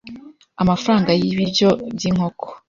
[0.61, 2.45] amafaranga y’ibiryo by’inkoko